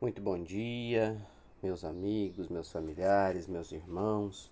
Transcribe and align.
Muito 0.00 0.22
bom 0.22 0.42
dia, 0.42 1.14
meus 1.62 1.84
amigos, 1.84 2.48
meus 2.48 2.72
familiares, 2.72 3.46
meus 3.46 3.70
irmãos. 3.70 4.50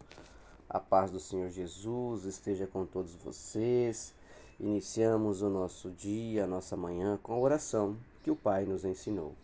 A 0.69 0.79
paz 0.79 1.11
do 1.11 1.19
Senhor 1.19 1.49
Jesus 1.49 2.25
esteja 2.25 2.67
com 2.67 2.85
todos 2.85 3.15
vocês. 3.15 4.13
Iniciamos 4.61 5.41
o 5.41 5.49
nosso 5.49 5.91
dia, 5.91 6.45
a 6.45 6.47
nossa 6.47 6.77
manhã 6.77 7.19
com 7.23 7.33
a 7.33 7.39
oração 7.39 7.97
que 8.23 8.31
o 8.31 8.37
Pai 8.37 8.67
nos 8.67 8.85
ensinou. 8.85 9.35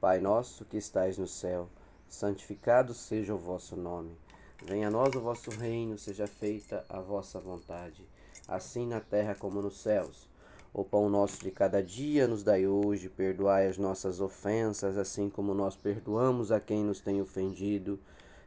Pai 0.00 0.22
nosso 0.22 0.64
que 0.64 0.78
estais 0.78 1.18
no 1.18 1.28
céu, 1.28 1.68
santificado 2.08 2.94
seja 2.94 3.34
o 3.34 3.38
vosso 3.38 3.76
nome. 3.76 4.16
Venha 4.64 4.88
a 4.88 4.90
nós 4.90 5.14
o 5.14 5.20
vosso 5.20 5.50
reino, 5.50 5.98
seja 5.98 6.26
feita 6.26 6.82
a 6.88 6.98
vossa 6.98 7.38
vontade, 7.38 8.02
assim 8.48 8.86
na 8.86 9.00
terra 9.00 9.34
como 9.34 9.60
nos 9.60 9.76
céus. 9.82 10.31
O 10.74 10.82
pão 10.82 11.10
nosso 11.10 11.42
de 11.42 11.50
cada 11.50 11.82
dia 11.82 12.26
nos 12.26 12.42
dai 12.42 12.66
hoje, 12.66 13.10
perdoai 13.10 13.66
as 13.66 13.76
nossas 13.76 14.22
ofensas, 14.22 14.96
assim 14.96 15.28
como 15.28 15.52
nós 15.52 15.76
perdoamos 15.76 16.50
a 16.50 16.58
quem 16.58 16.82
nos 16.82 16.98
tem 16.98 17.20
ofendido. 17.20 18.00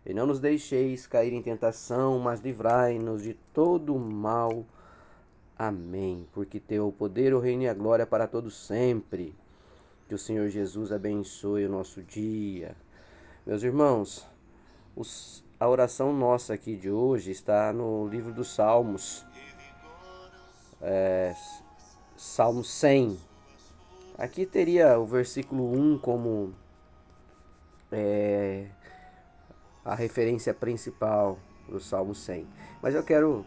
E 0.03 0.11
não 0.11 0.25
nos 0.25 0.39
deixeis 0.39 1.05
cair 1.05 1.33
em 1.33 1.41
tentação, 1.41 2.17
mas 2.17 2.39
livrai-nos 2.39 3.21
de 3.21 3.35
todo 3.53 3.93
mal. 3.99 4.65
Amém. 5.55 6.27
Porque 6.33 6.59
teu 6.59 6.91
poder, 6.91 7.31
o 7.31 7.39
reino 7.39 7.61
e 7.61 7.67
a 7.67 7.73
glória 7.75 8.07
para 8.07 8.27
todos 8.27 8.57
sempre. 8.57 9.35
Que 10.07 10.15
o 10.15 10.19
Senhor 10.19 10.49
Jesus 10.49 10.91
abençoe 10.91 11.65
o 11.65 11.69
nosso 11.69 12.01
dia. 12.01 12.75
Meus 13.45 13.61
irmãos, 13.61 14.25
os, 14.95 15.43
a 15.59 15.69
oração 15.69 16.11
nossa 16.11 16.55
aqui 16.55 16.75
de 16.75 16.89
hoje 16.89 17.29
está 17.29 17.71
no 17.71 18.07
livro 18.07 18.33
dos 18.33 18.53
Salmos. 18.53 19.23
É, 20.81 21.33
Salmo 22.17 22.63
100. 22.63 23.19
Aqui 24.17 24.45
teria 24.45 24.97
o 24.97 25.05
versículo 25.05 25.69
1 25.73 25.99
como 25.99 26.53
é, 27.91 28.67
a 29.83 29.93
referência 29.93 30.53
principal 30.53 31.37
do 31.67 31.77
Salmo 31.79 32.15
100. 32.15 32.47
Mas 32.81 32.95
eu 32.95 33.03
quero 33.03 33.45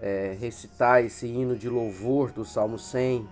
é, 0.00 0.34
recitar 0.40 1.04
esse 1.04 1.26
hino 1.26 1.54
de 1.56 1.68
louvor 1.68 2.32
do 2.32 2.42
Salmo 2.42 2.78
100 2.78 3.28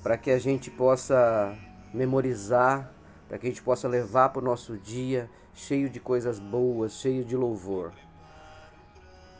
para 0.00 0.16
que 0.16 0.30
a 0.30 0.38
gente 0.38 0.70
possa 0.70 1.58
memorizar, 1.92 2.92
para 3.28 3.36
que 3.36 3.48
a 3.48 3.50
gente 3.50 3.62
possa 3.62 3.88
levar 3.88 4.28
para 4.28 4.40
o 4.40 4.44
nosso 4.44 4.78
dia 4.78 5.28
cheio 5.52 5.90
de 5.90 5.98
coisas 5.98 6.38
boas, 6.38 6.92
cheio 6.92 7.24
de 7.24 7.36
louvor. 7.36 7.92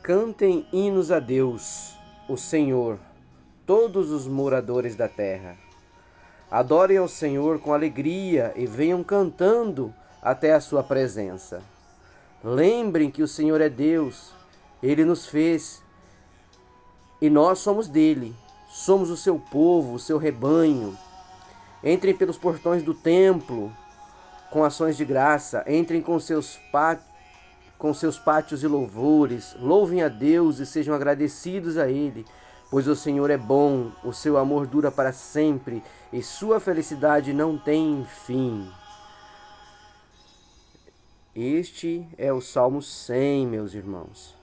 Cantem 0.02 0.66
hinos 0.72 1.12
a 1.12 1.20
Deus, 1.20 1.96
o 2.28 2.36
Senhor 2.36 2.98
todos 3.66 4.10
os 4.10 4.26
moradores 4.26 4.96
da 4.96 5.08
terra. 5.08 5.56
Adorem 6.50 6.98
ao 6.98 7.08
Senhor 7.08 7.58
com 7.60 7.72
alegria 7.72 8.52
e 8.56 8.66
venham 8.66 9.02
cantando 9.02 9.94
até 10.20 10.52
a 10.52 10.60
sua 10.60 10.82
presença. 10.82 11.62
Lembrem 12.44 13.10
que 13.10 13.22
o 13.22 13.28
Senhor 13.28 13.60
é 13.60 13.68
Deus, 13.68 14.32
ele 14.82 15.04
nos 15.04 15.26
fez 15.26 15.82
e 17.20 17.30
nós 17.30 17.60
somos 17.60 17.88
dele, 17.88 18.34
somos 18.68 19.10
o 19.10 19.16
seu 19.16 19.38
povo, 19.38 19.94
o 19.94 19.98
seu 19.98 20.18
rebanho. 20.18 20.96
Entrem 21.82 22.14
pelos 22.14 22.36
portões 22.36 22.82
do 22.82 22.94
templo 22.94 23.72
com 24.50 24.64
ações 24.64 24.96
de 24.96 25.04
graça, 25.04 25.64
entrem 25.66 26.02
com 26.02 26.18
seus 26.20 26.58
pátios 26.70 27.12
com 27.82 27.92
seus 27.92 28.16
pátios 28.16 28.62
e 28.62 28.68
louvores, 28.68 29.56
louvem 29.58 30.04
a 30.04 30.08
Deus 30.08 30.60
e 30.60 30.66
sejam 30.66 30.94
agradecidos 30.94 31.76
a 31.76 31.90
Ele, 31.90 32.24
Pois 32.72 32.88
o 32.88 32.96
Senhor 32.96 33.28
é 33.28 33.36
bom, 33.36 33.92
o 34.02 34.14
seu 34.14 34.38
amor 34.38 34.66
dura 34.66 34.90
para 34.90 35.12
sempre 35.12 35.82
e 36.10 36.22
sua 36.22 36.58
felicidade 36.58 37.30
não 37.30 37.58
tem 37.58 38.02
fim. 38.24 38.66
Este 41.36 42.08
é 42.16 42.32
o 42.32 42.40
Salmo 42.40 42.80
100, 42.80 43.46
meus 43.46 43.74
irmãos. 43.74 44.34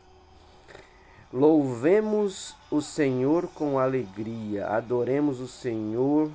Louvemos 1.33 2.55
o 2.69 2.83
Senhor 2.83 3.47
com 3.47 3.79
alegria, 3.79 4.67
adoremos 4.67 5.39
o 5.39 5.47
Senhor 5.47 6.29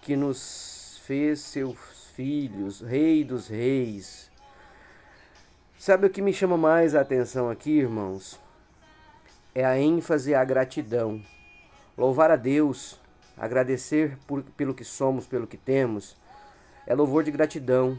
que 0.00 0.16
nos 0.16 1.00
fez 1.06 1.38
seus 1.38 1.78
filhos, 2.16 2.80
Rei 2.80 3.22
dos 3.22 3.46
Reis. 3.46 4.28
Sabe 5.78 6.08
o 6.08 6.10
que 6.10 6.20
me 6.20 6.32
chama 6.32 6.56
mais 6.56 6.96
a 6.96 7.00
atenção 7.00 7.48
aqui, 7.48 7.70
irmãos? 7.78 8.40
É 9.54 9.64
a 9.64 9.78
ênfase 9.78 10.34
à 10.34 10.44
gratidão. 10.44 11.22
Louvar 11.96 12.30
a 12.30 12.36
Deus, 12.36 12.98
agradecer 13.36 14.16
por, 14.26 14.42
pelo 14.42 14.74
que 14.74 14.84
somos, 14.84 15.26
pelo 15.26 15.46
que 15.46 15.56
temos, 15.56 16.16
é 16.86 16.94
louvor 16.94 17.22
de 17.22 17.30
gratidão. 17.30 17.98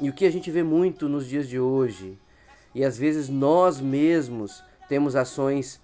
E 0.00 0.08
o 0.08 0.12
que 0.12 0.24
a 0.24 0.30
gente 0.30 0.50
vê 0.50 0.62
muito 0.62 1.08
nos 1.08 1.26
dias 1.26 1.48
de 1.48 1.58
hoje, 1.58 2.18
e 2.74 2.84
às 2.84 2.96
vezes 2.96 3.28
nós 3.28 3.80
mesmos 3.80 4.62
temos 4.88 5.16
ações 5.16 5.80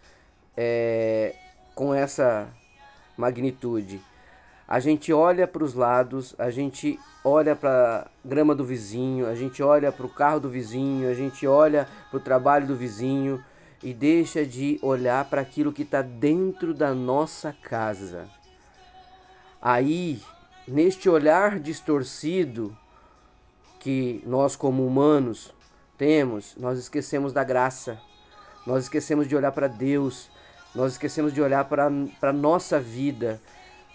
é, 0.56 1.34
com 1.74 1.92
essa 1.92 2.48
magnitude. 3.16 4.00
A 4.66 4.80
gente 4.80 5.12
olha 5.12 5.46
para 5.46 5.62
os 5.62 5.74
lados, 5.74 6.34
a 6.38 6.50
gente 6.50 6.98
olha 7.22 7.54
para 7.54 8.08
a 8.24 8.28
grama 8.28 8.54
do 8.54 8.64
vizinho, 8.64 9.26
a 9.26 9.34
gente 9.34 9.62
olha 9.62 9.92
para 9.92 10.06
o 10.06 10.08
carro 10.08 10.40
do 10.40 10.48
vizinho, 10.48 11.10
a 11.10 11.14
gente 11.14 11.46
olha 11.46 11.86
para 12.10 12.16
o 12.16 12.20
trabalho 12.20 12.66
do 12.66 12.74
vizinho, 12.74 13.44
e 13.84 13.92
deixa 13.92 14.46
de 14.46 14.78
olhar 14.80 15.26
para 15.26 15.42
aquilo 15.42 15.70
que 15.70 15.82
está 15.82 16.00
dentro 16.00 16.72
da 16.72 16.94
nossa 16.94 17.52
casa. 17.52 18.26
Aí, 19.60 20.22
neste 20.66 21.06
olhar 21.06 21.60
distorcido 21.60 22.74
que 23.78 24.22
nós, 24.26 24.56
como 24.56 24.86
humanos, 24.86 25.52
temos, 25.98 26.56
nós 26.56 26.78
esquecemos 26.78 27.30
da 27.34 27.44
graça, 27.44 28.00
nós 28.66 28.84
esquecemos 28.84 29.28
de 29.28 29.36
olhar 29.36 29.52
para 29.52 29.68
Deus, 29.68 30.30
nós 30.74 30.92
esquecemos 30.92 31.34
de 31.34 31.42
olhar 31.42 31.66
para 31.66 31.86
a 31.86 32.32
nossa 32.32 32.80
vida, 32.80 33.38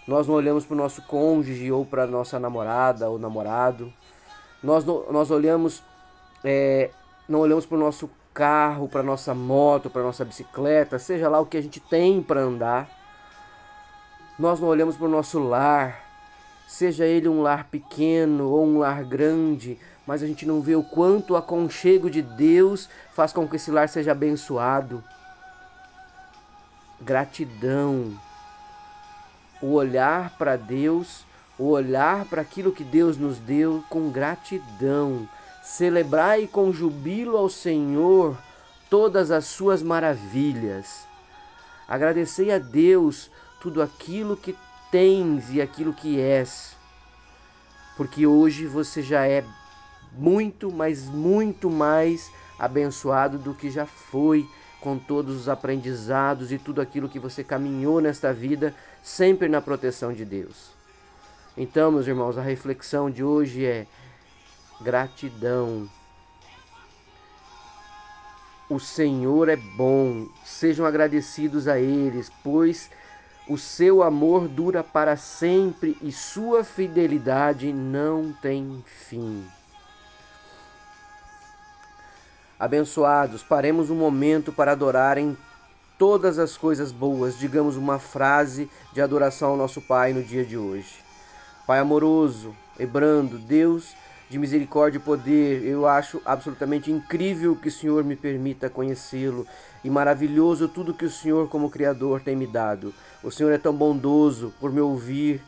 nós 0.06 0.28
não 0.28 0.36
olhamos 0.36 0.64
para 0.64 0.74
o 0.74 0.78
nosso 0.78 1.02
cônjuge 1.02 1.72
ou 1.72 1.84
para 1.84 2.04
a 2.04 2.06
nossa 2.06 2.38
namorada 2.38 3.10
ou 3.10 3.18
namorado, 3.18 3.92
nós, 4.62 4.84
nós 4.84 5.32
olhamos, 5.32 5.82
é, 6.44 6.90
não 7.28 7.40
olhamos 7.40 7.66
para 7.66 7.76
o 7.76 7.80
nosso 7.80 8.08
carro, 8.32 8.88
para 8.88 9.02
nossa 9.02 9.34
moto, 9.34 9.90
para 9.90 10.02
nossa 10.02 10.24
bicicleta, 10.24 10.98
seja 10.98 11.28
lá 11.28 11.40
o 11.40 11.46
que 11.46 11.56
a 11.56 11.62
gente 11.62 11.80
tem 11.80 12.22
para 12.22 12.40
andar. 12.40 12.88
Nós 14.38 14.60
não 14.60 14.68
olhamos 14.68 14.96
para 14.96 15.06
o 15.06 15.10
nosso 15.10 15.38
lar, 15.38 16.04
seja 16.66 17.04
ele 17.04 17.28
um 17.28 17.42
lar 17.42 17.64
pequeno 17.64 18.48
ou 18.48 18.64
um 18.64 18.78
lar 18.78 19.04
grande, 19.04 19.78
mas 20.06 20.22
a 20.22 20.26
gente 20.26 20.46
não 20.46 20.60
vê 20.60 20.74
o 20.74 20.82
quanto 20.82 21.34
o 21.34 21.36
aconchego 21.36 22.08
de 22.08 22.22
Deus 22.22 22.88
faz 23.14 23.32
com 23.32 23.46
que 23.46 23.56
esse 23.56 23.70
lar 23.70 23.88
seja 23.88 24.12
abençoado. 24.12 25.04
Gratidão. 27.00 28.18
O 29.60 29.72
olhar 29.72 30.30
para 30.38 30.56
Deus, 30.56 31.24
o 31.58 31.68
olhar 31.68 32.24
para 32.24 32.40
aquilo 32.40 32.72
que 32.72 32.84
Deus 32.84 33.18
nos 33.18 33.38
deu 33.38 33.84
com 33.90 34.10
gratidão 34.10 35.28
Celebrai 35.62 36.46
com 36.46 36.72
jubilo 36.72 37.36
ao 37.36 37.48
Senhor 37.48 38.36
todas 38.88 39.30
as 39.30 39.44
suas 39.46 39.82
maravilhas. 39.82 41.06
Agradecei 41.86 42.52
a 42.52 42.58
Deus 42.58 43.30
tudo 43.60 43.82
aquilo 43.82 44.36
que 44.36 44.56
tens 44.90 45.50
e 45.50 45.60
aquilo 45.60 45.92
que 45.92 46.18
és, 46.18 46.74
porque 47.96 48.26
hoje 48.26 48.66
você 48.66 49.02
já 49.02 49.26
é 49.26 49.44
muito, 50.12 50.72
mas 50.72 51.04
muito 51.04 51.70
mais 51.70 52.30
abençoado 52.58 53.38
do 53.38 53.54
que 53.54 53.70
já 53.70 53.86
foi 53.86 54.48
com 54.80 54.98
todos 54.98 55.36
os 55.36 55.48
aprendizados 55.48 56.50
e 56.50 56.58
tudo 56.58 56.80
aquilo 56.80 57.08
que 57.08 57.18
você 57.18 57.44
caminhou 57.44 58.00
nesta 58.00 58.32
vida, 58.32 58.74
sempre 59.02 59.48
na 59.48 59.60
proteção 59.60 60.12
de 60.12 60.24
Deus. 60.24 60.70
Então, 61.56 61.92
meus 61.92 62.06
irmãos, 62.06 62.38
a 62.38 62.42
reflexão 62.42 63.10
de 63.10 63.22
hoje 63.22 63.64
é: 63.64 63.86
gratidão. 64.80 65.88
O 68.68 68.78
Senhor 68.78 69.48
é 69.48 69.56
bom, 69.56 70.28
sejam 70.44 70.86
agradecidos 70.86 71.66
a 71.66 71.78
eles, 71.78 72.30
pois 72.42 72.88
o 73.48 73.58
seu 73.58 74.02
amor 74.02 74.46
dura 74.46 74.84
para 74.84 75.16
sempre 75.16 75.98
e 76.00 76.12
sua 76.12 76.62
fidelidade 76.62 77.72
não 77.72 78.32
tem 78.32 78.84
fim. 79.08 79.44
Abençoados, 82.56 83.42
paremos 83.42 83.90
um 83.90 83.96
momento 83.96 84.52
para 84.52 84.72
adorar 84.72 85.18
em 85.18 85.36
todas 85.98 86.38
as 86.38 86.56
coisas 86.56 86.92
boas, 86.92 87.36
digamos 87.38 87.76
uma 87.76 87.98
frase 87.98 88.70
de 88.92 89.00
adoração 89.00 89.50
ao 89.50 89.56
nosso 89.56 89.80
Pai 89.80 90.12
no 90.12 90.22
dia 90.22 90.44
de 90.44 90.56
hoje. 90.56 90.94
Pai 91.66 91.78
amoroso 91.78 92.54
e 92.78 92.86
brando, 92.86 93.36
Deus 93.36 93.94
de 94.30 94.38
misericórdia 94.38 94.98
e 94.98 95.02
poder. 95.02 95.66
Eu 95.66 95.86
acho 95.86 96.22
absolutamente 96.24 96.90
incrível 96.90 97.56
que 97.56 97.68
o 97.68 97.72
Senhor 97.72 98.04
me 98.04 98.14
permita 98.14 98.70
conhecê-lo 98.70 99.44
e 99.82 99.90
maravilhoso 99.90 100.68
tudo 100.68 100.94
que 100.94 101.04
o 101.04 101.10
Senhor, 101.10 101.48
como 101.48 101.68
Criador, 101.68 102.20
tem 102.20 102.36
me 102.36 102.46
dado. 102.46 102.94
O 103.24 103.30
Senhor 103.30 103.52
é 103.52 103.58
tão 103.58 103.74
bondoso 103.74 104.54
por 104.60 104.72
me 104.72 104.80
ouvir 104.80 105.42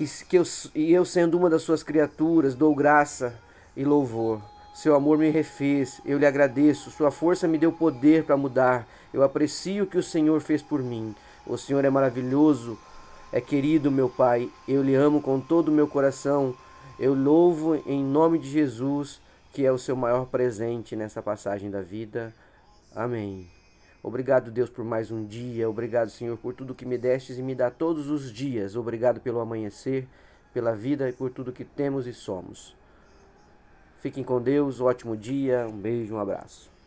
e, 0.00 0.06
que 0.06 0.38
eu, 0.38 0.44
e 0.74 0.92
eu, 0.92 1.04
sendo 1.04 1.36
uma 1.36 1.50
das 1.50 1.62
suas 1.62 1.82
criaturas, 1.82 2.54
dou 2.54 2.74
graça 2.74 3.34
e 3.76 3.84
louvor. 3.84 4.40
Seu 4.72 4.94
amor 4.94 5.18
me 5.18 5.28
refez, 5.28 6.00
eu 6.06 6.18
lhe 6.18 6.24
agradeço. 6.24 6.90
Sua 6.90 7.10
força 7.10 7.46
me 7.46 7.58
deu 7.58 7.72
poder 7.72 8.24
para 8.24 8.36
mudar. 8.36 8.86
Eu 9.12 9.22
aprecio 9.22 9.84
o 9.84 9.86
que 9.86 9.98
o 9.98 10.02
Senhor 10.02 10.40
fez 10.40 10.62
por 10.62 10.82
mim. 10.82 11.14
O 11.44 11.58
Senhor 11.58 11.84
é 11.84 11.90
maravilhoso, 11.90 12.78
é 13.32 13.40
querido, 13.40 13.90
meu 13.90 14.08
Pai. 14.08 14.48
Eu 14.66 14.82
lhe 14.82 14.94
amo 14.94 15.20
com 15.20 15.40
todo 15.40 15.68
o 15.68 15.72
meu 15.72 15.88
coração. 15.88 16.54
Eu 16.98 17.14
louvo 17.14 17.76
em 17.86 18.02
nome 18.02 18.40
de 18.40 18.48
Jesus, 18.48 19.20
que 19.52 19.64
é 19.64 19.70
o 19.70 19.78
seu 19.78 19.94
maior 19.94 20.26
presente 20.26 20.96
nessa 20.96 21.22
passagem 21.22 21.70
da 21.70 21.80
vida. 21.80 22.34
Amém. 22.92 23.46
Obrigado, 24.02 24.50
Deus, 24.50 24.68
por 24.68 24.84
mais 24.84 25.12
um 25.12 25.24
dia. 25.24 25.70
Obrigado, 25.70 26.10
Senhor, 26.10 26.36
por 26.36 26.54
tudo 26.54 26.74
que 26.74 26.84
me 26.84 26.98
destes 26.98 27.38
e 27.38 27.42
me 27.42 27.54
dá 27.54 27.70
todos 27.70 28.10
os 28.10 28.32
dias. 28.32 28.74
Obrigado 28.74 29.20
pelo 29.20 29.38
amanhecer, 29.38 30.08
pela 30.52 30.74
vida 30.74 31.08
e 31.08 31.12
por 31.12 31.30
tudo 31.30 31.52
que 31.52 31.64
temos 31.64 32.06
e 32.06 32.12
somos. 32.12 32.76
Fiquem 34.00 34.24
com 34.24 34.40
Deus, 34.40 34.80
ótimo 34.80 35.16
dia, 35.16 35.68
um 35.68 35.76
beijo, 35.76 36.16
um 36.16 36.18
abraço. 36.18 36.77